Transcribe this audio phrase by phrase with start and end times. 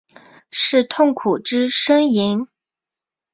[0.49, 2.47] 是痛苦之呻吟？